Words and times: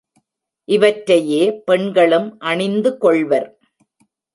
இவற்றையே 0.67 1.61
பெண்களும் 1.65 2.39
அணிந்து 2.39 2.97
கொள்வர். 2.97 3.59